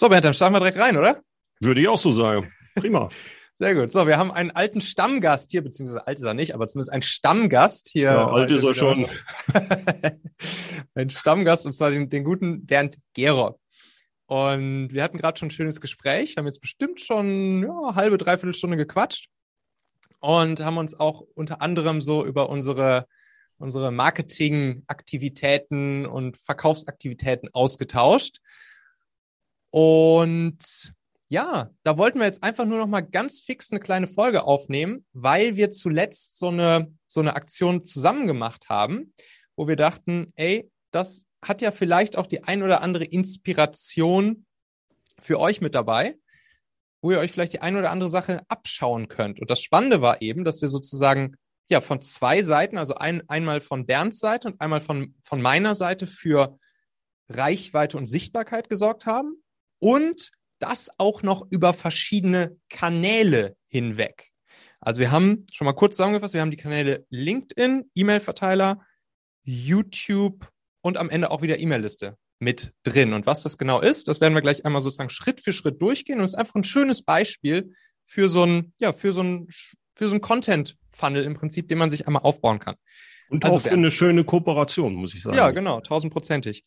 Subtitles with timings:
[0.00, 1.20] So, Bernd, dann starten wir direkt rein, oder?
[1.58, 2.48] Würde ich auch so sagen.
[2.76, 3.08] Prima.
[3.58, 3.90] Sehr gut.
[3.90, 7.02] So, wir haben einen alten Stammgast hier, beziehungsweise alt ist er nicht, aber zumindest ein
[7.02, 8.12] Stammgast hier.
[8.12, 9.08] Ja, alt ist er schon.
[10.94, 13.58] ein Stammgast, und zwar den, den guten Bernd Gerob.
[14.26, 18.54] Und wir hatten gerade schon ein schönes Gespräch, haben jetzt bestimmt schon ja, halbe, dreiviertel
[18.54, 19.30] Stunde gequatscht
[20.20, 23.08] und haben uns auch unter anderem so über unsere,
[23.58, 28.38] unsere Marketingaktivitäten und Verkaufsaktivitäten ausgetauscht.
[29.70, 30.92] Und
[31.28, 35.04] ja, da wollten wir jetzt einfach nur noch mal ganz fix eine kleine Folge aufnehmen,
[35.12, 39.12] weil wir zuletzt so eine, so eine Aktion zusammen gemacht haben,
[39.56, 44.46] wo wir dachten, ey, das hat ja vielleicht auch die ein oder andere Inspiration
[45.20, 46.16] für euch mit dabei,
[47.02, 49.38] wo ihr euch vielleicht die ein oder andere Sache abschauen könnt.
[49.38, 51.36] Und das Spannende war eben, dass wir sozusagen
[51.68, 55.74] ja von zwei Seiten, also ein, einmal von Bernds Seite und einmal von, von meiner
[55.74, 56.58] Seite für
[57.28, 59.42] Reichweite und Sichtbarkeit gesorgt haben
[59.78, 64.30] und das auch noch über verschiedene Kanäle hinweg.
[64.80, 68.84] Also wir haben schon mal kurz zusammengefasst, wir haben die Kanäle LinkedIn, E-Mail-Verteiler,
[69.44, 70.48] YouTube
[70.82, 73.12] und am Ende auch wieder E-Mail-Liste mit drin.
[73.12, 76.18] Und was das genau ist, das werden wir gleich einmal sozusagen Schritt für Schritt durchgehen.
[76.18, 79.48] Und es ist einfach ein schönes Beispiel für so ein, ja, für so ein,
[79.96, 82.76] für so ein Content-Funnel im Prinzip, den man sich einmal aufbauen kann.
[83.28, 85.36] Und also auch für eine schöne Kooperation, muss ich sagen.
[85.36, 86.64] Ja, genau, tausendprozentig.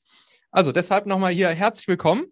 [0.51, 2.25] Also deshalb nochmal hier herzlich willkommen.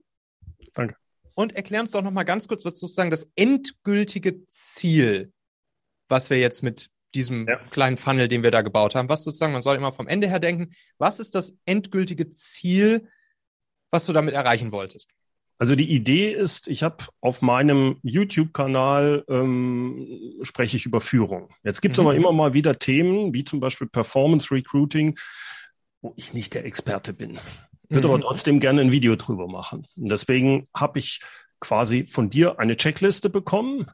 [0.73, 0.95] Danke.
[1.35, 5.31] Und erklär uns doch nochmal ganz kurz, was sozusagen das endgültige Ziel,
[6.09, 7.57] was wir jetzt mit diesem ja.
[7.69, 10.39] kleinen Funnel, den wir da gebaut haben, was sozusagen, man soll immer vom Ende her
[10.39, 13.07] denken, was ist das endgültige Ziel,
[13.89, 15.09] was du damit erreichen wolltest?
[15.57, 21.53] Also die Idee ist, ich habe auf meinem YouTube-Kanal ähm, spreche ich über Führung.
[21.63, 22.07] Jetzt gibt es mhm.
[22.07, 25.17] aber immer mal wieder Themen, wie zum Beispiel Performance Recruiting,
[26.01, 27.39] wo ich nicht der Experte bin
[27.89, 28.13] würde mhm.
[28.13, 29.85] aber trotzdem gerne ein Video drüber machen.
[29.95, 31.19] Und deswegen habe ich
[31.59, 33.87] quasi von dir eine Checkliste bekommen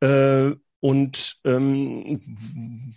[0.00, 2.20] äh, und ähm,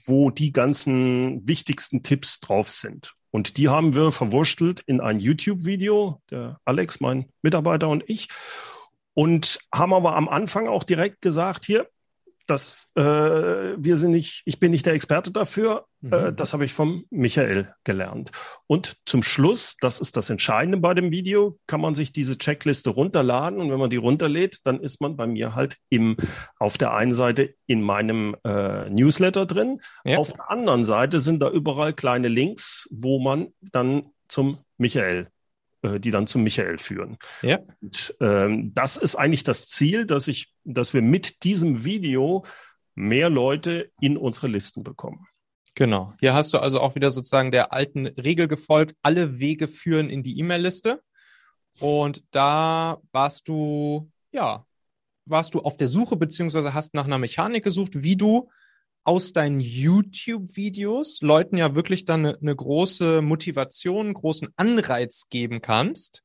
[0.06, 3.14] wo die ganzen wichtigsten Tipps drauf sind.
[3.32, 8.28] Und die haben wir verwurstelt in ein YouTube-Video, der Alex, mein Mitarbeiter und ich.
[9.14, 11.88] Und haben aber am Anfang auch direkt gesagt, hier,
[12.48, 15.86] das, äh, wir sind nicht, ich bin nicht der Experte dafür.
[16.04, 16.14] Äh, mhm.
[16.14, 18.32] Äh, das habe ich vom Michael gelernt.
[18.68, 22.90] Und zum Schluss, das ist das Entscheidende bei dem Video, kann man sich diese Checkliste
[22.90, 23.60] runterladen.
[23.60, 26.18] Und wenn man die runterlädt, dann ist man bei mir halt im,
[26.58, 29.80] auf der einen Seite in meinem äh, Newsletter drin.
[30.04, 30.18] Ja.
[30.18, 35.28] Auf der anderen Seite sind da überall kleine Links, wo man dann zum Michael
[35.84, 37.18] die dann zum Michael führen.
[37.42, 37.60] Ja.
[37.82, 42.46] Und, ähm, das ist eigentlich das Ziel, dass ich, dass wir mit diesem Video
[42.96, 45.28] mehr Leute in unsere Listen bekommen.
[45.76, 46.14] Genau.
[46.20, 50.24] Hier hast du also auch wieder sozusagen der alten Regel gefolgt, alle Wege führen in
[50.24, 51.02] die E-Mail-Liste.
[51.80, 54.66] Und da warst du, ja,
[55.26, 58.50] warst du auf der Suche beziehungsweise hast nach einer Mechanik gesucht, wie du
[59.04, 65.62] aus deinen YouTube-Videos Leuten ja wirklich dann eine, eine große Motivation, einen großen Anreiz geben
[65.62, 66.24] kannst,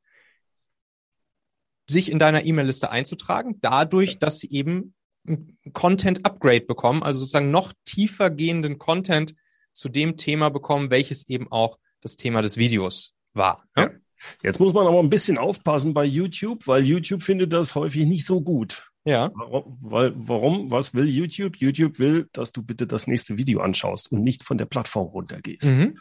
[1.88, 4.94] sich in deiner E-Mail-Liste einzutragen, dadurch, dass sie eben
[5.26, 9.34] ein Content-Upgrade bekommen, also sozusagen noch tiefer gehenden Content
[9.72, 13.62] zu dem Thema bekommen, welches eben auch das Thema des Videos war.
[13.76, 13.82] Ne?
[13.82, 13.90] Ja.
[14.42, 18.24] Jetzt muss man aber ein bisschen aufpassen bei YouTube, weil YouTube findet das häufig nicht
[18.24, 18.90] so gut.
[19.06, 19.30] Ja.
[19.34, 20.70] Warum, weil, warum?
[20.72, 21.56] Was will YouTube?
[21.56, 25.64] YouTube will, dass du bitte das nächste Video anschaust und nicht von der Plattform runtergehst.
[25.64, 25.98] Mhm.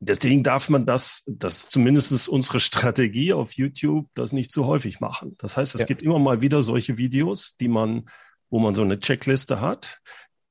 [0.00, 5.34] Deswegen darf man das, das zumindest unsere Strategie auf YouTube, das nicht zu häufig machen.
[5.38, 5.86] Das heißt, es ja.
[5.86, 8.04] gibt immer mal wieder solche Videos, die man,
[8.50, 10.00] wo man so eine Checkliste hat.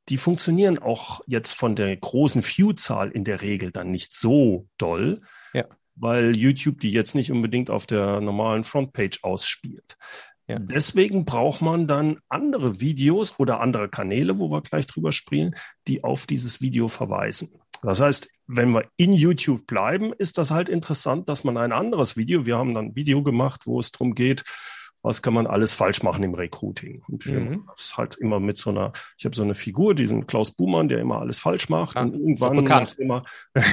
[0.09, 5.21] Die funktionieren auch jetzt von der großen View-Zahl in der Regel dann nicht so doll.
[5.53, 5.65] Ja
[5.99, 9.97] weil YouTube die jetzt nicht unbedingt auf der normalen Frontpage ausspielt.
[10.49, 10.57] Ja.
[10.57, 15.55] Deswegen braucht man dann andere Videos oder andere Kanäle, wo wir gleich drüber sprechen,
[15.87, 17.51] die auf dieses Video verweisen.
[17.83, 22.17] Das heißt, wenn wir in YouTube bleiben, ist das halt interessant, dass man ein anderes
[22.17, 24.43] Video, wir haben dann ein Video gemacht, wo es darum geht,
[25.01, 27.03] was kann man alles falsch machen im Recruiting.
[27.07, 27.69] Und wir mhm.
[27.75, 30.99] das halt immer mit so einer, ich habe so eine Figur, diesen Klaus Buhmann, der
[30.99, 31.95] immer alles falsch macht.
[31.95, 33.23] Ja, und irgendwann, nachdem er,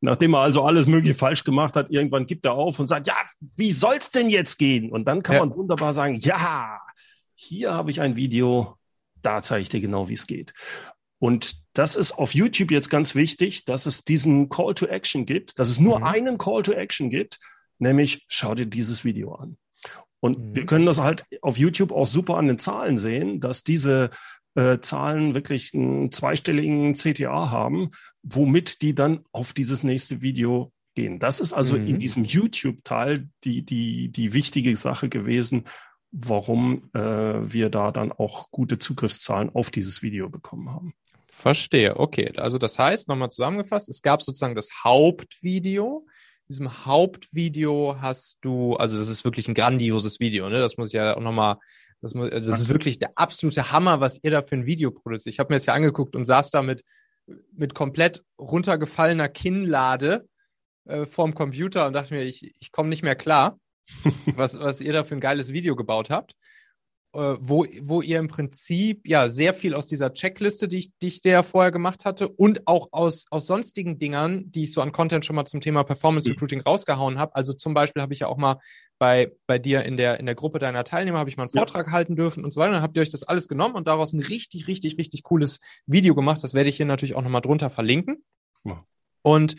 [0.00, 3.16] nachdem er also alles mögliche falsch gemacht hat, irgendwann gibt er auf und sagt, ja,
[3.56, 4.92] wie soll's denn jetzt gehen?
[4.92, 5.44] Und dann kann ja.
[5.44, 6.80] man wunderbar sagen, ja,
[7.34, 8.76] hier habe ich ein Video,
[9.22, 10.54] da zeige ich dir genau, wie es geht.
[11.18, 15.58] Und das ist auf YouTube jetzt ganz wichtig, dass es diesen Call to Action gibt,
[15.58, 16.04] dass es nur mhm.
[16.04, 17.38] einen Call to Action gibt,
[17.78, 19.56] nämlich schau dir dieses Video an.
[20.26, 20.56] Und mhm.
[20.56, 24.10] wir können das halt auf YouTube auch super an den Zahlen sehen, dass diese
[24.54, 27.90] äh, Zahlen wirklich einen zweistelligen CTA haben,
[28.22, 31.18] womit die dann auf dieses nächste Video gehen.
[31.18, 31.86] Das ist also mhm.
[31.86, 35.64] in diesem YouTube-Teil die, die, die wichtige Sache gewesen,
[36.10, 40.94] warum äh, wir da dann auch gute Zugriffszahlen auf dieses Video bekommen haben.
[41.30, 42.32] Verstehe, okay.
[42.36, 46.06] Also das heißt, nochmal zusammengefasst, es gab sozusagen das Hauptvideo.
[46.48, 50.60] Diesem Hauptvideo hast du, also das ist wirklich ein grandioses Video, ne?
[50.60, 51.56] Das muss ich ja auch nochmal,
[52.00, 54.90] das, muss, also das ist wirklich der absolute Hammer, was ihr da für ein Video
[54.90, 55.32] produziert.
[55.32, 56.84] Ich habe mir das ja angeguckt und saß da mit,
[57.52, 60.28] mit komplett runtergefallener Kinnlade
[60.84, 63.58] äh, vorm Computer und dachte mir, ich, ich komme nicht mehr klar,
[64.36, 66.34] was, was ihr da für ein geiles Video gebaut habt.
[67.16, 71.06] Äh, wo, wo ihr im Prinzip ja sehr viel aus dieser Checkliste, die ich, die
[71.06, 74.82] ich dir ja vorher gemacht hatte, und auch aus, aus sonstigen Dingern, die ich so
[74.82, 76.34] an Content schon mal zum Thema Performance mhm.
[76.34, 77.34] Recruiting rausgehauen habe.
[77.34, 78.58] Also zum Beispiel habe ich ja auch mal
[78.98, 81.86] bei, bei dir in der, in der Gruppe deiner Teilnehmer habe ich mal einen Vortrag
[81.86, 81.92] ja.
[81.92, 82.72] halten dürfen und so weiter.
[82.72, 86.14] Dann habt ihr euch das alles genommen und daraus ein richtig, richtig, richtig cooles Video
[86.14, 86.44] gemacht.
[86.44, 88.24] Das werde ich hier natürlich auch nochmal drunter verlinken.
[88.64, 88.84] Ja.
[89.22, 89.56] Und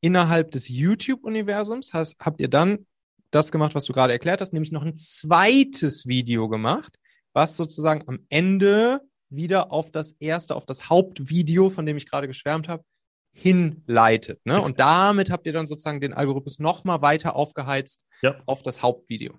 [0.00, 2.86] innerhalb des YouTube-Universums habt ihr dann
[3.30, 6.98] das gemacht, was du gerade erklärt hast, nämlich noch ein zweites Video gemacht,
[7.32, 12.26] was sozusagen am Ende wieder auf das erste, auf das Hauptvideo, von dem ich gerade
[12.26, 12.84] geschwärmt habe,
[13.32, 14.44] hinleitet.
[14.44, 14.60] Ne?
[14.60, 18.42] Und damit habt ihr dann sozusagen den Algorithmus nochmal weiter aufgeheizt ja.
[18.46, 19.38] auf das Hauptvideo.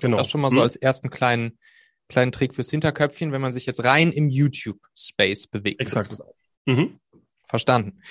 [0.00, 0.16] Genau.
[0.16, 0.62] Das schon mal so hm.
[0.62, 1.58] als ersten kleinen,
[2.08, 5.80] kleinen Trick fürs Hinterköpfchen, wenn man sich jetzt rein im YouTube-Space bewegt.
[5.80, 6.16] Exakt.
[6.66, 6.98] Mhm.
[7.48, 8.02] Verstanden.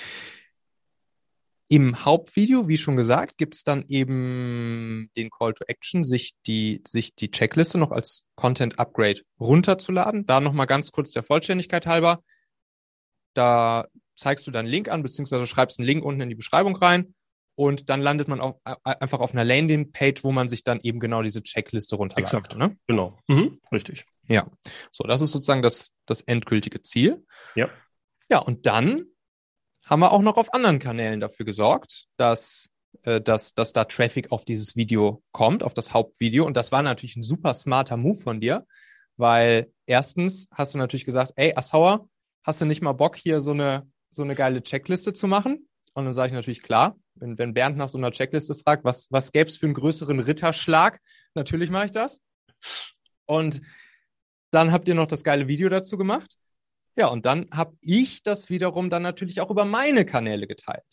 [1.70, 7.16] Im Hauptvideo, wie schon gesagt, gibt's dann eben den Call to Action, sich die, sich
[7.16, 10.26] die Checkliste noch als Content Upgrade runterzuladen.
[10.26, 12.24] Da nochmal ganz kurz der Vollständigkeit halber.
[13.34, 17.14] Da zeigst du deinen Link an, beziehungsweise schreibst einen Link unten in die Beschreibung rein
[17.60, 21.24] und dann landet man auch einfach auf einer Landing-Page, wo man sich dann eben genau
[21.24, 22.34] diese Checkliste runterladet.
[22.34, 22.78] Exakt, ne?
[22.86, 23.18] genau.
[23.28, 24.06] Mhm, richtig.
[24.28, 24.48] Ja,
[24.92, 27.26] so, das ist sozusagen das, das endgültige Ziel.
[27.56, 27.70] Ja.
[28.30, 29.06] Ja, und dann
[29.88, 32.70] haben wir auch noch auf anderen Kanälen dafür gesorgt, dass,
[33.04, 36.46] äh, dass, dass da Traffic auf dieses Video kommt, auf das Hauptvideo.
[36.46, 38.66] Und das war natürlich ein super smarter Move von dir,
[39.16, 42.08] weil erstens hast du natürlich gesagt, ey, Assauer,
[42.44, 45.68] hast du nicht mal Bock, hier so eine, so eine geile Checkliste zu machen?
[45.94, 49.08] Und dann sage ich natürlich klar, wenn, wenn Bernd nach so einer Checkliste fragt, was,
[49.10, 51.00] was gäbe es für einen größeren Ritterschlag?
[51.34, 52.22] Natürlich mache ich das.
[53.26, 53.62] Und
[54.52, 56.38] dann habt ihr noch das geile Video dazu gemacht.
[56.98, 60.84] Ja, und dann habe ich das wiederum dann natürlich auch über meine Kanäle geteilt.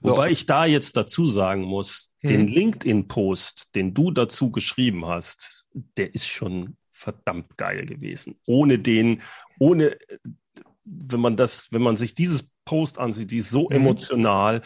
[0.00, 0.10] So.
[0.10, 2.28] Wobei ich da jetzt dazu sagen muss, hm.
[2.28, 8.38] den LinkedIn-Post, den du dazu geschrieben hast, der ist schon verdammt geil gewesen.
[8.46, 9.22] Ohne den,
[9.58, 9.96] ohne,
[10.84, 13.76] wenn man das, wenn man sich dieses Post ansieht, die ist so mhm.
[13.76, 14.62] emotional,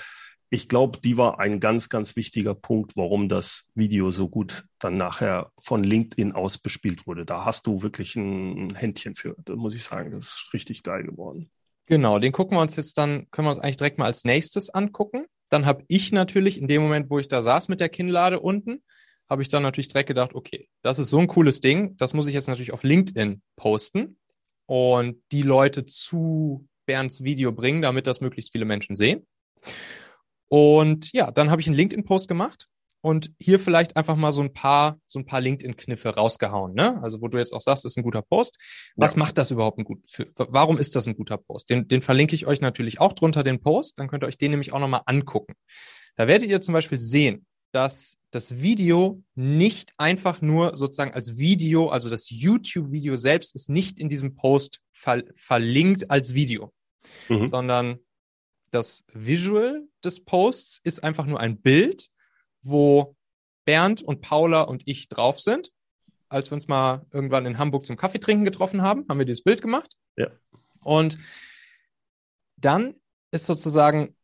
[0.54, 4.96] ich glaube, die war ein ganz, ganz wichtiger Punkt, warum das Video so gut dann
[4.96, 7.26] nachher von LinkedIn aus bespielt wurde.
[7.26, 9.34] Da hast du wirklich ein Händchen für.
[9.44, 11.50] Da muss ich sagen, das ist richtig geil geworden.
[11.86, 14.70] Genau, den gucken wir uns jetzt dann, können wir uns eigentlich direkt mal als nächstes
[14.70, 15.26] angucken.
[15.50, 18.82] Dann habe ich natürlich in dem Moment, wo ich da saß mit der Kinnlade unten,
[19.28, 22.28] habe ich dann natürlich direkt gedacht, okay, das ist so ein cooles Ding, das muss
[22.28, 24.18] ich jetzt natürlich auf LinkedIn posten
[24.66, 29.26] und die Leute zu Bernds Video bringen, damit das möglichst viele Menschen sehen.
[30.48, 32.68] Und ja, dann habe ich einen LinkedIn-Post gemacht
[33.04, 37.02] und hier vielleicht einfach mal so ein paar, so ein paar LinkedIn-Kniffe rausgehauen, ne?
[37.02, 38.56] Also wo du jetzt auch sagst, ist ein guter Post.
[38.96, 39.18] Was ja.
[39.18, 41.68] macht das überhaupt ein gut, für, warum ist das ein guter Post?
[41.68, 43.98] Den, den verlinke ich euch natürlich auch drunter, den Post.
[43.98, 45.54] Dann könnt ihr euch den nämlich auch nochmal angucken.
[46.16, 51.88] Da werdet ihr zum Beispiel sehen, dass das Video nicht einfach nur sozusagen als Video,
[51.88, 56.72] also das YouTube-Video selbst ist nicht in diesem Post ver verlinkt als Video,
[57.28, 57.48] mhm.
[57.48, 57.98] sondern
[58.74, 62.08] das Visual des Posts ist einfach nur ein Bild,
[62.62, 63.16] wo
[63.64, 65.70] Bernd und Paula und ich drauf sind.
[66.28, 69.44] Als wir uns mal irgendwann in Hamburg zum Kaffee trinken getroffen haben, haben wir dieses
[69.44, 69.94] Bild gemacht.
[70.16, 70.28] Ja.
[70.82, 71.18] Und
[72.56, 72.94] dann
[73.30, 74.16] ist sozusagen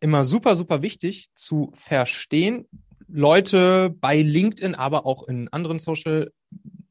[0.00, 2.68] immer super, super wichtig zu verstehen,
[3.08, 6.32] Leute bei LinkedIn, aber auch in anderen Social,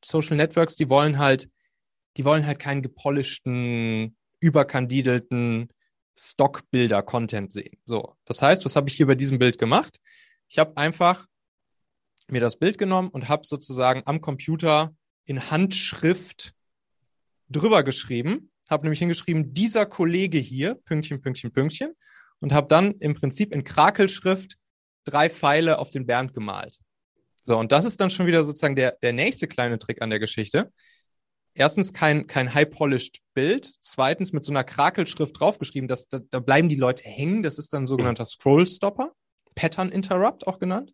[0.03, 1.49] Social Networks, die wollen halt,
[2.15, 5.69] die wollen halt keinen gepolischten, überkandidelten
[6.17, 7.77] Stockbilder-Content sehen.
[7.85, 9.99] So, das heißt, was habe ich hier bei diesem Bild gemacht?
[10.47, 11.25] Ich habe einfach
[12.27, 14.95] mir das Bild genommen und habe sozusagen am Computer
[15.25, 16.53] in Handschrift
[17.49, 21.93] drüber geschrieben, habe nämlich hingeschrieben, dieser Kollege hier, Pünktchen, Pünktchen, Pünktchen,
[22.39, 24.57] und habe dann im Prinzip in Krakelschrift
[25.03, 26.79] drei Pfeile auf den Bernd gemalt.
[27.43, 30.19] So, und das ist dann schon wieder sozusagen der, der nächste kleine Trick an der
[30.19, 30.71] Geschichte
[31.55, 36.69] erstens kein, kein high-polished Bild, zweitens mit so einer Krakelschrift draufgeschrieben, dass, da, da bleiben
[36.69, 37.41] die Leute hängen.
[37.41, 39.13] Das ist dann sogenannter Scroll-Stopper,
[39.55, 40.93] Pattern Interrupt auch genannt.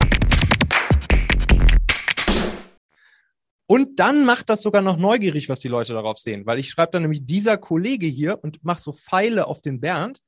[3.71, 6.91] Und dann macht das sogar noch neugierig, was die Leute darauf sehen, weil ich schreibe
[6.91, 10.19] dann nämlich dieser Kollege hier und mache so Pfeile auf den Bernd.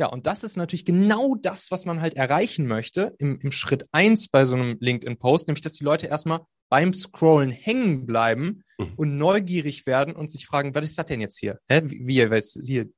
[0.00, 3.86] Ja, und das ist natürlich genau das, was man halt erreichen möchte im, im Schritt
[3.92, 6.40] eins bei so einem LinkedIn-Post, nämlich dass die Leute erstmal
[6.70, 8.94] beim Scrollen hängen bleiben mhm.
[8.96, 11.60] und neugierig werden und sich fragen, was ist das denn jetzt hier?
[11.68, 11.82] Hä?
[11.84, 12.88] Wie, wie hier?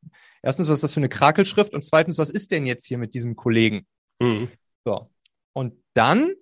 [0.43, 1.75] Erstens, was ist das für eine Krakelschrift?
[1.75, 3.87] Und zweitens, was ist denn jetzt hier mit diesem Kollegen?
[4.19, 4.49] Mhm.
[4.83, 5.11] So.
[5.53, 6.33] Und dann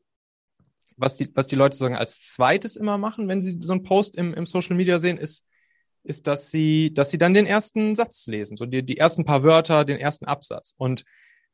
[0.98, 4.16] was die, was die Leute sagen als zweites immer machen, wenn sie so einen Post
[4.16, 5.44] im, im Social Media sehen, ist,
[6.02, 9.42] ist, dass sie, dass sie dann den ersten Satz lesen, so die, die ersten paar
[9.42, 10.74] Wörter, den ersten Absatz.
[10.76, 11.04] Und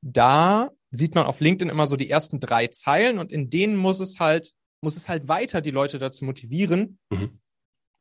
[0.01, 4.01] da sieht man auf LinkedIn immer so die ersten drei Zeilen und in denen muss
[4.01, 7.41] es halt, muss es halt weiter die Leute dazu motivieren, mhm.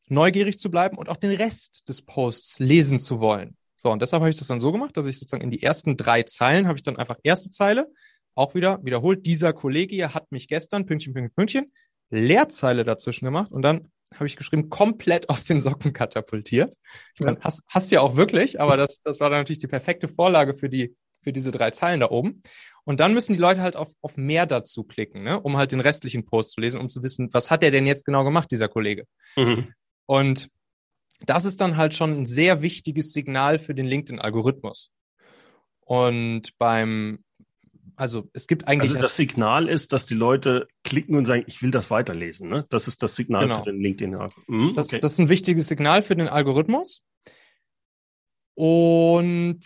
[0.07, 3.57] neugierig zu bleiben und auch den Rest des Posts lesen zu wollen.
[3.75, 5.97] So, und deshalb habe ich das dann so gemacht, dass ich sozusagen in die ersten
[5.97, 7.91] drei Zeilen habe ich dann einfach erste Zeile,
[8.35, 11.73] auch wieder wiederholt, dieser Kollege hier hat mich gestern, Pünktchen, Pünktchen, Pünktchen,
[12.09, 16.75] Leerzeile dazwischen gemacht und dann habe ich geschrieben, komplett aus den Socken katapultiert.
[17.15, 19.67] Ich meine, hast, hast du ja auch wirklich, aber das, das war dann natürlich die
[19.67, 22.43] perfekte Vorlage für die, für diese drei Zeilen da oben.
[22.85, 25.79] Und dann müssen die Leute halt auf, auf mehr dazu klicken, ne, um halt den
[25.79, 28.67] restlichen Post zu lesen, um zu wissen, was hat er denn jetzt genau gemacht, dieser
[28.67, 29.05] Kollege.
[29.37, 29.73] Mhm.
[30.05, 30.49] Und
[31.25, 34.91] das ist dann halt schon ein sehr wichtiges Signal für den LinkedIn-Algorithmus.
[35.79, 37.22] Und beim
[37.95, 38.91] also es gibt eigentlich.
[38.91, 42.49] Also das Signal ist, dass die Leute klicken und sagen, ich will das weiterlesen.
[42.49, 42.65] Ne?
[42.69, 43.59] Das ist das Signal genau.
[43.59, 44.17] für den LinkedIn.
[44.47, 44.99] Mhm, das, okay.
[44.99, 47.03] das ist ein wichtiges Signal für den Algorithmus.
[48.55, 49.61] Und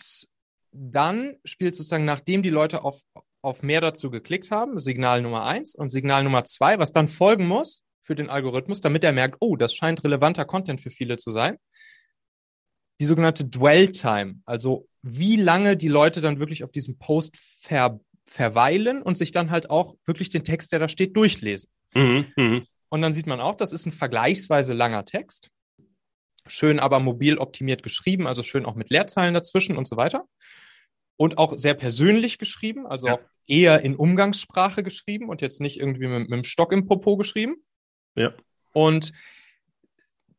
[0.72, 3.00] dann spielt sozusagen, nachdem die Leute auf,
[3.42, 7.46] auf mehr dazu geklickt haben, Signal Nummer eins und Signal Nummer zwei, was dann folgen
[7.46, 11.30] muss für den Algorithmus, damit er merkt, oh, das scheint relevanter Content für viele zu
[11.30, 11.58] sein.
[13.00, 18.00] Die sogenannte Dwell Time, also wie lange die Leute dann wirklich auf diesem Post ver
[18.28, 21.70] verweilen und sich dann halt auch wirklich den Text, der da steht, durchlesen.
[21.94, 22.62] Mhm, mh.
[22.90, 25.50] Und dann sieht man auch, das ist ein vergleichsweise langer Text.
[26.46, 30.26] Schön aber mobil optimiert geschrieben, also schön auch mit Leerzeilen dazwischen und so weiter.
[31.16, 33.14] Und auch sehr persönlich geschrieben, also ja.
[33.14, 37.16] auch eher in Umgangssprache geschrieben und jetzt nicht irgendwie mit, mit dem Stock im Popo
[37.16, 37.56] geschrieben.
[38.14, 38.32] Ja.
[38.72, 39.12] Und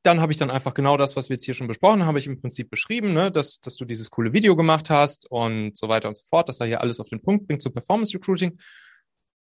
[0.10, 2.20] dann habe ich dann einfach genau das, was wir jetzt hier schon besprochen haben, habe
[2.20, 5.88] ich im Prinzip beschrieben, ne, dass, dass du dieses coole Video gemacht hast und so
[5.88, 8.60] weiter und so fort, dass er hier alles auf den Punkt bringt zu Performance Recruiting.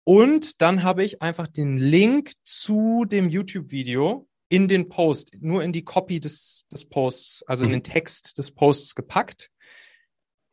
[0.05, 5.73] Und dann habe ich einfach den Link zu dem YouTube-Video in den Post, nur in
[5.73, 7.73] die Copy des, des Posts, also mhm.
[7.73, 9.51] in den Text des Posts gepackt.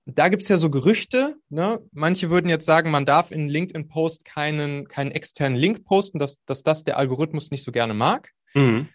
[0.05, 1.79] Da gibt's ja so Gerüchte, ne?
[1.91, 6.63] Manche würden jetzt sagen, man darf in LinkedIn-Post keinen, keinen externen Link posten, dass, dass
[6.63, 8.31] das der Algorithmus nicht so gerne mag.
[8.53, 8.89] Mhm.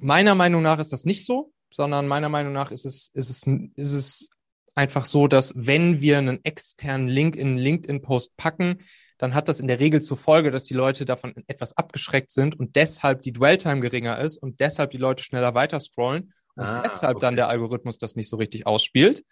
[0.00, 3.46] Meiner Meinung nach ist das nicht so, sondern meiner Meinung nach ist es, ist es,
[3.76, 4.30] ist es
[4.74, 8.78] einfach so, dass wenn wir einen externen Link in einen LinkedIn-Post packen,
[9.18, 12.58] dann hat das in der Regel zur Folge, dass die Leute davon etwas abgeschreckt sind
[12.58, 16.82] und deshalb die Dwell-Time geringer ist und deshalb die Leute schneller weiter scrollen und ah,
[16.82, 17.26] deshalb okay.
[17.26, 19.24] dann der Algorithmus das nicht so richtig ausspielt.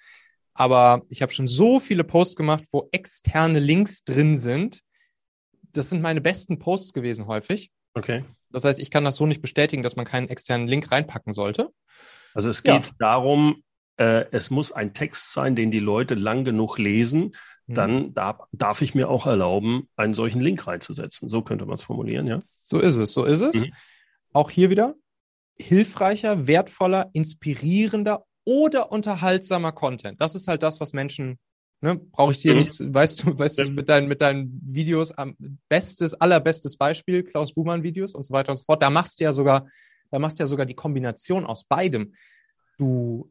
[0.55, 4.81] Aber ich habe schon so viele Posts gemacht, wo externe Links drin sind.
[5.73, 7.71] Das sind meine besten Posts gewesen häufig.
[7.95, 8.25] Okay.
[8.57, 11.69] Das heißt, ich kann das so nicht bestätigen, dass man keinen externen Link reinpacken sollte.
[12.33, 12.93] Also es geht ja.
[12.99, 13.63] darum,
[13.99, 17.33] äh, es muss ein Text sein, den die Leute lang genug lesen.
[17.67, 17.75] Mhm.
[17.75, 21.29] Dann darf, darf ich mir auch erlauben, einen solchen Link reinzusetzen.
[21.29, 22.39] So könnte man es formulieren, ja.
[22.41, 23.67] So ist es, so ist es.
[23.67, 23.75] Mhm.
[24.33, 24.95] Auch hier wieder
[25.59, 30.19] hilfreicher, wertvoller, inspirierender oder unterhaltsamer Content.
[30.19, 31.39] Das ist halt das, was Menschen
[31.83, 32.61] Ne, Brauche ich dir mhm.
[32.61, 35.37] nicht, weißt du, weißt du, mit deinen, mit deinen Videos am
[35.69, 38.83] bestes, allerbestes Beispiel, Klaus Buhmann Videos und so weiter und so fort.
[38.83, 39.69] Da machst du ja sogar,
[40.11, 42.15] da machst du ja sogar die Kombination aus beidem.
[42.79, 43.31] Du,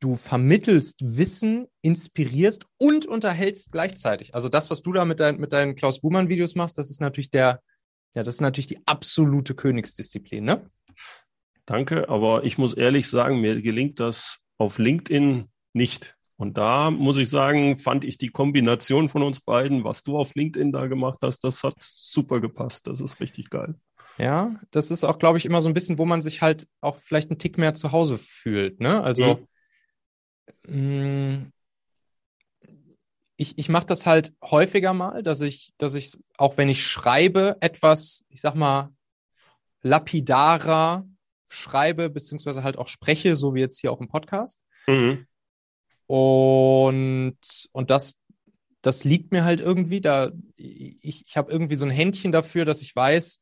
[0.00, 4.34] du vermittelst Wissen, inspirierst und unterhältst gleichzeitig.
[4.34, 7.00] Also das, was du da mit, dein, mit deinen Klaus Buhmann Videos machst, das ist
[7.00, 7.62] natürlich der,
[8.14, 10.68] ja, das ist natürlich die absolute Königsdisziplin, ne?
[11.66, 16.17] Danke, aber ich muss ehrlich sagen, mir gelingt das auf LinkedIn nicht.
[16.38, 20.36] Und da muss ich sagen, fand ich die Kombination von uns beiden, was du auf
[20.36, 22.86] LinkedIn da gemacht hast, das hat super gepasst.
[22.86, 23.74] Das ist richtig geil.
[24.18, 26.98] Ja, das ist auch, glaube ich, immer so ein bisschen, wo man sich halt auch
[27.00, 28.78] vielleicht einen Tick mehr zu Hause fühlt.
[28.80, 29.02] Ne?
[29.02, 29.46] Also
[30.66, 31.42] mhm.
[31.42, 31.46] mh,
[33.36, 37.56] ich, ich mache das halt häufiger mal, dass ich, dass ich, auch wenn ich schreibe,
[37.60, 38.92] etwas, ich sag mal,
[39.82, 41.04] lapidarer
[41.48, 44.60] schreibe, beziehungsweise halt auch spreche, so wie jetzt hier auch im Podcast.
[44.88, 45.27] Mhm.
[46.08, 47.38] Und,
[47.72, 48.16] und das,
[48.80, 50.00] das liegt mir halt irgendwie.
[50.00, 53.40] Da, ich, ich habe irgendwie so ein Händchen dafür, dass ich weiß,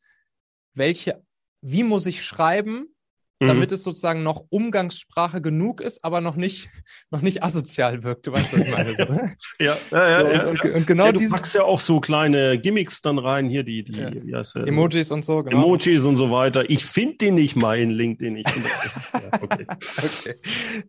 [0.75, 1.23] welche,
[1.61, 2.96] wie muss ich schreiben,
[3.41, 3.47] mhm.
[3.47, 6.69] damit es sozusagen noch Umgangssprache genug ist, aber noch nicht,
[7.11, 8.27] noch nicht asozial wirkt.
[8.27, 8.95] Du weißt, was ich meine.
[8.95, 9.37] So, ne?
[9.59, 13.03] ja, ja, ja, ja, und, und, genau ja, du packst ja auch so kleine Gimmicks
[13.03, 14.11] dann rein, hier die, die ja.
[14.13, 14.67] wie heißt der?
[14.67, 15.65] Emojis und so, genau.
[15.65, 16.69] Emojis und so weiter.
[16.71, 18.37] Ich finde die nicht mal in LinkedIn.
[18.37, 19.67] Ich ja, okay.
[19.99, 20.35] okay.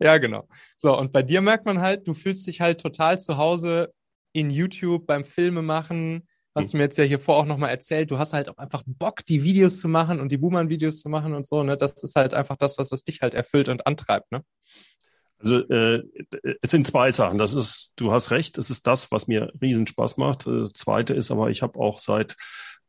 [0.01, 0.47] Ja, genau.
[0.77, 3.93] So, und bei dir merkt man halt, du fühlst dich halt total zu Hause
[4.33, 6.27] in YouTube beim Filme machen,
[6.57, 8.83] hast du mir jetzt ja hier vor auch nochmal erzählt, du hast halt auch einfach
[8.85, 11.77] Bock, die Videos zu machen und die Boomer-Videos zu machen und so, ne?
[11.77, 14.43] Das ist halt einfach das, was, was dich halt erfüllt und antreibt, ne?
[15.39, 16.03] Also äh,
[16.61, 17.37] es sind zwei Sachen.
[17.37, 20.47] Das ist, du hast recht, es ist das, was mir riesen Spaß macht.
[20.47, 22.35] Das zweite ist aber, ich habe auch seit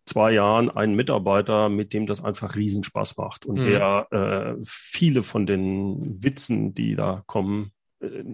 [0.06, 3.62] zwei Jahren einen Mitarbeiter, mit dem das einfach riesen Spaß macht und mhm.
[3.62, 8.24] der äh, viele von den Witzen, die da kommen, äh,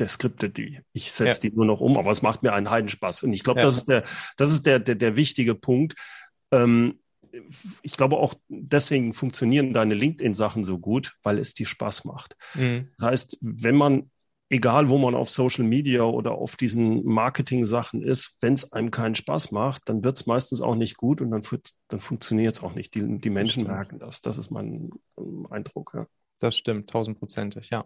[0.00, 1.50] der Skripte, die ich setze ja.
[1.50, 3.22] die nur noch um, aber es macht mir einen Heidenspaß.
[3.22, 3.66] Und ich glaube, ja.
[3.66, 4.04] das ist der,
[4.36, 5.94] das ist der, der, der wichtige Punkt.
[6.50, 6.98] Ähm,
[7.82, 12.36] ich glaube auch deswegen funktionieren deine LinkedIn-Sachen so gut, weil es dir Spaß macht.
[12.54, 12.88] Mhm.
[12.98, 14.10] Das heißt, wenn man,
[14.48, 19.14] egal wo man auf Social Media oder auf diesen Marketing-Sachen ist, wenn es einem keinen
[19.14, 21.42] Spaß macht, dann wird es meistens auch nicht gut und dann,
[21.88, 22.94] dann funktioniert es auch nicht.
[22.94, 24.22] Die, die Menschen merken das.
[24.22, 24.90] Das ist mein
[25.50, 25.92] Eindruck.
[25.94, 26.06] Ja.
[26.40, 27.84] Das stimmt, tausendprozentig, ja.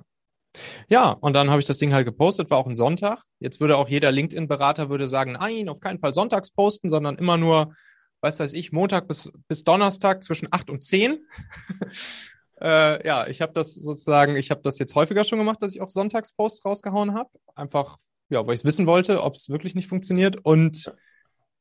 [0.89, 3.23] Ja, und dann habe ich das Ding halt gepostet, war auch ein Sonntag.
[3.41, 7.37] Jetzt würde auch jeder LinkedIn-Berater würde sagen, nein, auf keinen Fall sonntags posten, sondern immer
[7.37, 7.75] nur,
[8.21, 11.27] was weiß ich, Montag bis, bis Donnerstag zwischen acht und zehn.
[12.61, 15.81] äh, ja, ich habe das sozusagen, ich habe das jetzt häufiger schon gemacht, dass ich
[15.81, 17.31] auch Sonntagsposts rausgehauen habe.
[17.55, 20.93] Einfach, ja, weil ich es wissen wollte, ob es wirklich nicht funktioniert und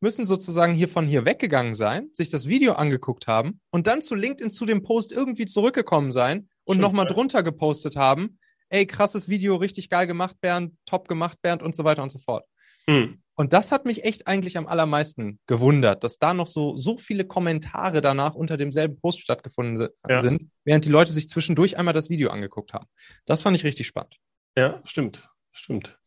[0.00, 4.14] müssen sozusagen hier von hier weggegangen sein, sich das Video angeguckt haben und dann zu
[4.14, 8.38] LinkedIn zu dem Post irgendwie zurückgekommen sein und nochmal drunter gepostet haben,
[8.70, 12.18] ey, krasses Video, richtig geil gemacht, Bernd, top gemacht, Bernd und so weiter und so
[12.18, 12.46] fort.
[12.86, 13.22] Hm.
[13.34, 17.24] Und das hat mich echt eigentlich am allermeisten gewundert, dass da noch so, so viele
[17.24, 20.18] Kommentare danach unter demselben Post stattgefunden ja.
[20.18, 22.86] sind, während die Leute sich zwischendurch einmal das Video angeguckt haben.
[23.24, 24.16] Das fand ich richtig spannend.
[24.56, 25.28] Ja, stimmt.
[25.52, 25.98] Stimmt.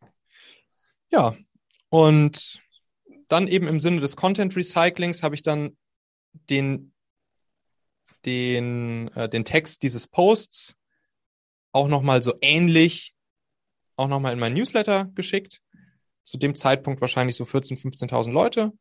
[1.10, 1.36] Ja,
[1.94, 2.60] und
[3.28, 5.78] dann eben im Sinne des Content Recyclings habe ich dann
[6.50, 6.92] den,
[8.26, 10.76] den, äh, den Text dieses Posts
[11.72, 13.14] auch nochmal so ähnlich
[13.96, 15.62] auch nochmal in mein Newsletter geschickt.
[16.24, 17.80] Zu dem Zeitpunkt wahrscheinlich so 14.000,
[18.10, 18.74] 15.000 Leute.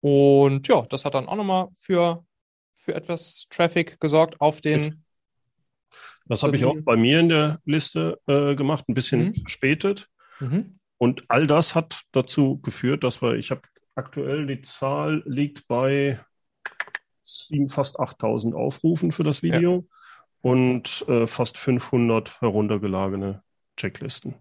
[0.00, 2.26] Und ja, das hat dann auch nochmal für,
[2.74, 5.04] für etwas Traffic gesorgt auf den.
[6.26, 9.34] Das habe ich auch bei mir in der Liste äh, gemacht, ein bisschen mhm.
[9.34, 10.08] verspätet.
[10.40, 10.80] Mhm.
[11.02, 13.62] Und all das hat dazu geführt, dass wir, ich habe
[13.96, 16.20] aktuell die Zahl liegt bei
[17.24, 19.96] sieben, fast 8000 Aufrufen für das Video ja.
[20.42, 23.42] und äh, fast 500 heruntergeladene
[23.76, 24.36] Checklisten.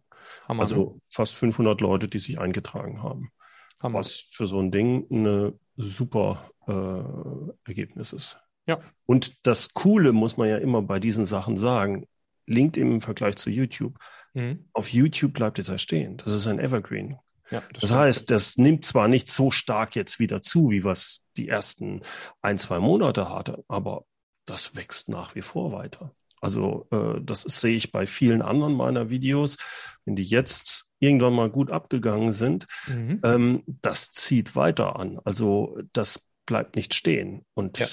[0.48, 1.02] Hammer, also ne?
[1.10, 3.32] fast 500 Leute, die sich eingetragen haben.
[3.80, 3.98] Hammer.
[3.98, 8.38] Was für so ein Ding eine super äh, Ergebnis ist.
[8.68, 8.80] Ja.
[9.08, 12.06] Und das Coole muss man ja immer bei diesen Sachen sagen.
[12.52, 13.98] LinkedIn im Vergleich zu YouTube
[14.34, 14.66] Mhm.
[14.74, 16.18] Auf YouTube bleibt es ja stehen.
[16.18, 17.18] Das ist ein Evergreen.
[17.50, 21.26] Ja, das, das heißt, das nimmt zwar nicht so stark jetzt wieder zu, wie was
[21.36, 22.02] die ersten
[22.42, 24.06] ein, zwei Monate hatte, aber
[24.46, 26.16] das wächst nach wie vor weiter.
[26.40, 29.58] Also äh, das ist, sehe ich bei vielen anderen meiner Videos.
[30.06, 33.20] Wenn die jetzt irgendwann mal gut abgegangen sind, mhm.
[33.24, 35.20] ähm, das zieht weiter an.
[35.24, 37.46] Also das bleibt nicht stehen.
[37.54, 37.88] Und ja.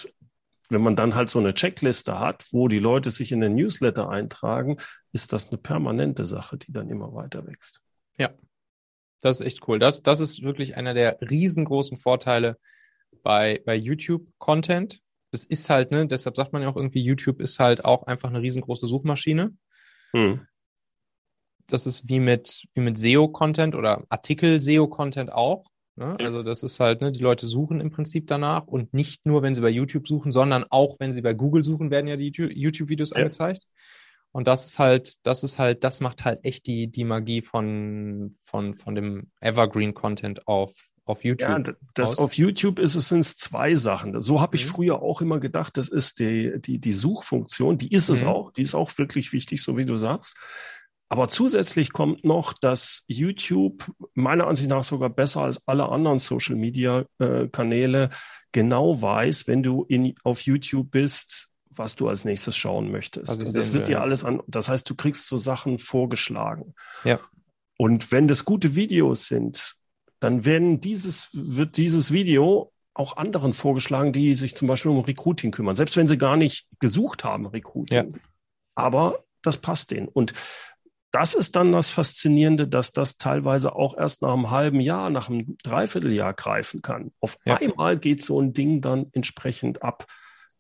[0.69, 4.09] Wenn man dann halt so eine Checkliste hat, wo die Leute sich in den Newsletter
[4.09, 4.77] eintragen,
[5.13, 7.81] ist das eine permanente Sache, die dann immer weiter wächst.
[8.19, 8.31] Ja,
[9.21, 9.79] das ist echt cool.
[9.79, 12.59] Das, das ist wirklich einer der riesengroßen Vorteile
[13.23, 15.01] bei, bei YouTube-Content.
[15.31, 18.29] Das ist halt, ne, deshalb sagt man ja auch irgendwie, YouTube ist halt auch einfach
[18.29, 19.57] eine riesengroße Suchmaschine.
[20.13, 20.47] Hm.
[21.67, 25.67] Das ist wie mit, wie mit SEO-Content oder Artikel-SEO-Content auch.
[25.99, 26.17] Ne?
[26.21, 26.27] Ja.
[26.27, 29.55] Also das ist halt, ne, die Leute suchen im Prinzip danach und nicht nur, wenn
[29.55, 33.11] sie bei YouTube suchen, sondern auch, wenn sie bei Google suchen, werden ja die YouTube-Videos
[33.11, 33.17] ja.
[33.17, 33.65] angezeigt.
[34.31, 38.33] Und das ist halt, das ist halt, das macht halt echt die, die Magie von,
[38.41, 40.73] von, von dem Evergreen-Content auf,
[41.05, 41.49] auf YouTube.
[41.49, 42.19] Ja, das aus.
[42.19, 44.21] auf YouTube ist es sind zwei Sachen.
[44.21, 44.71] So habe ich mhm.
[44.71, 48.29] früher auch immer gedacht, das ist die, die, die Suchfunktion, die ist es mhm.
[48.29, 50.37] auch, die ist auch wirklich wichtig, so wie du sagst.
[51.09, 56.57] Aber zusätzlich kommt noch, dass YouTube meiner Ansicht nach sogar besser als alle anderen Social
[56.57, 58.11] Media äh, Kanäle
[58.53, 63.31] genau weiß, wenn du in, auf YouTube bist, was du als nächstes schauen möchtest.
[63.31, 64.01] Also das wird dir ja.
[64.01, 66.75] alles an, das heißt, du kriegst so Sachen vorgeschlagen.
[67.05, 67.21] Ja.
[67.79, 69.77] Und wenn das gute Videos sind,
[70.21, 75.53] dann werden dieses, wird dieses Video auch anderen vorgeschlagen, die sich zum Beispiel um Recruiting
[75.53, 78.13] kümmern, selbst wenn sie gar nicht gesucht haben, Recruiting.
[78.13, 78.21] Ja.
[78.75, 80.09] Aber das passt denen.
[80.09, 80.33] Und
[81.11, 85.31] das ist dann das Faszinierende, dass das teilweise auch erst nach einem halben Jahr, nach
[85.31, 87.13] einem Dreivierteljahr greifen kann.
[87.21, 87.57] Auf ja.
[87.57, 90.07] einmal geht so ein Ding dann entsprechend ab.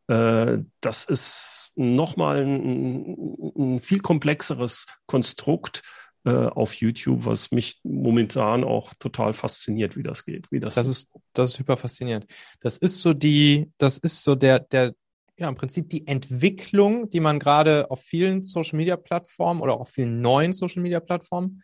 [0.07, 5.83] Äh, das ist nochmal ein, ein viel komplexeres Konstrukt
[6.25, 10.51] äh, auf YouTube, was mich momentan auch total fasziniert, wie das geht.
[10.51, 12.27] Wie das, das ist, das ist hyper faszinierend.
[12.61, 14.95] Das ist so die, das ist so der, der,
[15.39, 19.91] ja, im Prinzip die Entwicklung, die man gerade auf vielen Social Media Plattformen oder auf
[19.91, 21.63] vielen neuen Social Media Plattformen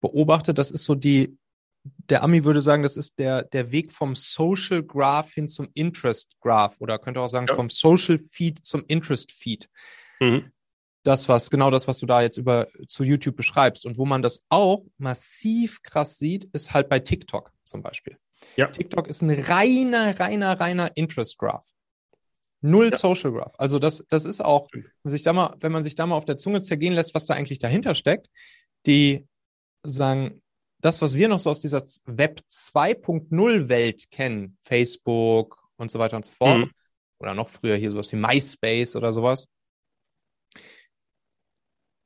[0.00, 0.56] beobachtet.
[0.56, 1.36] Das ist so die,
[1.82, 6.36] der Ami würde sagen, das ist der, der Weg vom Social Graph hin zum Interest
[6.40, 7.56] Graph oder könnte auch sagen, ja.
[7.56, 9.68] vom Social Feed zum Interest Feed.
[10.20, 10.52] Mhm.
[11.02, 13.84] Das, was, genau das, was du da jetzt über zu YouTube beschreibst.
[13.84, 18.16] Und wo man das auch massiv krass sieht, ist halt bei TikTok zum Beispiel.
[18.54, 18.68] Ja.
[18.68, 21.66] TikTok ist ein reiner, reiner, reiner Interest Graph.
[22.62, 22.96] Null ja.
[22.96, 23.54] Social Graph.
[23.58, 26.16] Also das, das ist auch, wenn man, sich da mal, wenn man sich da mal
[26.16, 28.28] auf der Zunge zergehen lässt, was da eigentlich dahinter steckt,
[28.86, 29.26] die
[29.82, 30.42] sagen,
[30.80, 36.16] das, was wir noch so aus dieser Web 2.0 Welt kennen, Facebook und so weiter
[36.16, 36.70] und so fort, mhm.
[37.18, 39.48] oder noch früher hier sowas wie MySpace oder sowas.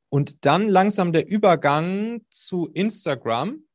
[0.08, 3.65] Und dann langsam der Übergang zu Instagram,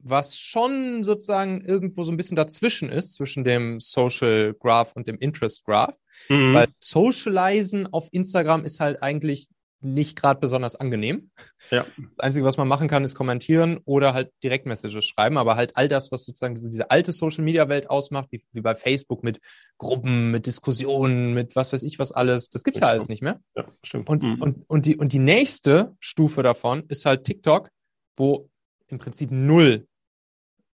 [0.00, 5.18] was schon sozusagen irgendwo so ein bisschen dazwischen ist, zwischen dem Social Graph und dem
[5.18, 5.94] Interest Graph.
[6.28, 6.54] Mhm.
[6.54, 9.48] Weil Socializen auf Instagram ist halt eigentlich
[9.80, 11.30] nicht gerade besonders angenehm.
[11.70, 11.86] Ja.
[11.96, 15.88] Das Einzige, was man machen kann, ist kommentieren oder halt Direktmessages schreiben, aber halt all
[15.88, 19.40] das, was sozusagen diese, diese alte Social-Media-Welt ausmacht, wie, wie bei Facebook mit
[19.78, 23.22] Gruppen, mit Diskussionen, mit was weiß ich was alles, das gibt's ja, ja alles nicht
[23.22, 23.40] mehr.
[23.56, 24.08] Ja, stimmt.
[24.08, 24.42] Und, mhm.
[24.42, 27.70] und, und, die, und die nächste Stufe davon ist halt TikTok,
[28.16, 28.50] wo
[28.88, 29.86] im Prinzip null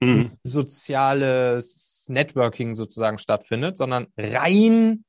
[0.00, 0.32] mhm.
[0.42, 5.04] soziales Networking sozusagen stattfindet, sondern rein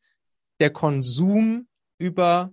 [0.59, 2.51] der Konsum über,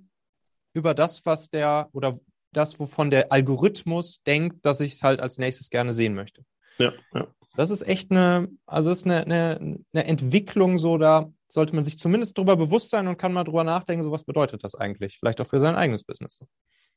[0.75, 2.19] über das, was der oder
[2.53, 6.45] das, wovon der Algorithmus denkt, dass ich es halt als nächstes gerne sehen möchte.
[6.79, 7.29] Ja, ja.
[7.57, 11.99] Das ist echt eine, also ist eine, eine, eine Entwicklung so, da sollte man sich
[11.99, 15.19] zumindest drüber bewusst sein und kann mal drüber nachdenken, so was bedeutet das eigentlich?
[15.19, 16.41] Vielleicht auch für sein eigenes Business.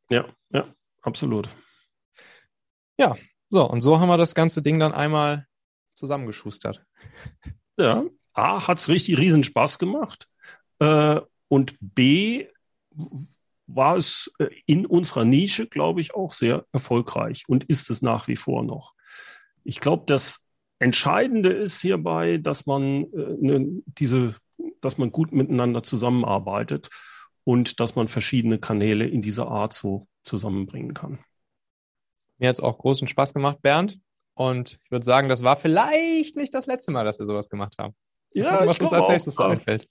[0.10, 1.50] Ja, ja, absolut.
[2.98, 3.16] Ja,
[3.52, 5.46] so, und so haben wir das ganze Ding dann einmal
[5.96, 6.84] zusammengeschustert.
[7.78, 10.28] Ja, A, hat es richtig riesen Spaß gemacht.
[10.80, 12.48] Äh, und B,
[13.76, 18.28] war es äh, in unserer Nische, glaube ich, auch sehr erfolgreich und ist es nach
[18.28, 18.94] wie vor noch.
[19.64, 20.46] Ich glaube, das
[20.80, 24.36] Entscheidende ist hierbei, dass man äh, ne, diese,
[24.82, 26.90] dass man gut miteinander zusammenarbeitet
[27.44, 31.20] und dass man verschiedene Kanäle in dieser Art so zusammenbringen kann.
[32.42, 34.00] Mir hat es auch großen Spaß gemacht, Bernd.
[34.34, 37.76] Und ich würde sagen, das war vielleicht nicht das letzte Mal, dass wir sowas gemacht
[37.78, 37.94] haben.
[38.34, 39.88] Ja, gucken, was uns als nächstes so einfällt.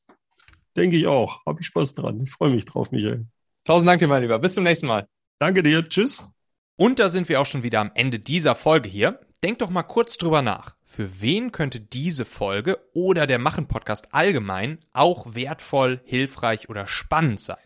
[0.76, 1.46] Denke ich auch.
[1.46, 2.18] Habe ich Spaß dran.
[2.18, 3.26] Ich freue mich drauf, Michael.
[3.64, 4.40] Tausend Dank dir, mein Lieber.
[4.40, 5.06] Bis zum nächsten Mal.
[5.38, 5.88] Danke dir.
[5.88, 6.28] Tschüss.
[6.74, 9.20] Und da sind wir auch schon wieder am Ende dieser Folge hier.
[9.44, 10.74] Denk doch mal kurz drüber nach.
[10.82, 17.58] Für wen könnte diese Folge oder der Machen-Podcast allgemein auch wertvoll, hilfreich oder spannend sein?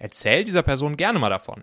[0.00, 1.62] Erzähl dieser Person gerne mal davon.